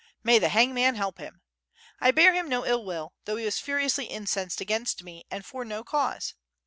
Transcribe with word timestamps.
May 0.23 0.39
the 0.39 0.49
hangman 0.49 0.95
help 0.95 1.19
him! 1.19 1.41
I 1.99 2.09
bear 2.09 2.33
him 2.33 2.49
no 2.49 2.65
ill 2.65 2.83
will, 2.83 3.13
though 3.25 3.35
he 3.35 3.45
was 3.45 3.59
furiously 3.59 4.05
incensed 4.05 4.59
against 4.59 5.03
me 5.03 5.25
and 5.29 5.45
for 5.45 5.63
no 5.63 5.83
cause. 5.83 6.33